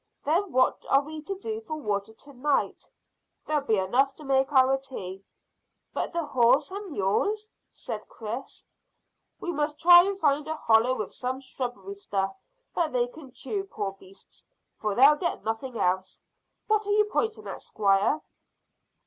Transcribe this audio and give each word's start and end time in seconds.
"Then 0.25 0.51
what 0.51 0.83
are 0.89 1.03
we 1.03 1.21
to 1.21 1.35
do 1.37 1.61
for 1.61 1.75
water 1.75 2.11
to 2.11 2.33
night?" 2.33 2.89
"There'll 3.45 3.63
be 3.67 3.77
enough 3.77 4.15
to 4.15 4.23
make 4.23 4.51
our 4.51 4.75
tea." 4.79 5.23
"But 5.93 6.11
the 6.11 6.25
horses 6.25 6.71
and 6.71 6.91
mules?" 6.93 7.51
said 7.69 8.07
Chris. 8.07 8.65
"We 9.39 9.51
must 9.51 9.79
try 9.79 10.01
and 10.01 10.19
find 10.19 10.47
a 10.47 10.55
hollow 10.55 10.95
with 10.97 11.13
some 11.13 11.39
shrubby 11.39 11.93
stuff 11.93 12.35
that 12.73 12.93
they 12.93 13.05
can 13.05 13.31
chew, 13.31 13.65
poor 13.65 13.91
beasts, 13.91 14.47
for 14.79 14.95
they'll 14.95 15.17
get 15.17 15.43
nothing 15.43 15.77
else. 15.77 16.19
What 16.65 16.87
are 16.87 16.91
you 16.91 17.05
pointing 17.05 17.47
at, 17.47 17.61
squire?" 17.61 18.23